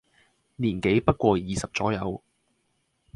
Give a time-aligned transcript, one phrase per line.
[0.57, 2.23] 年紀不過二十左右，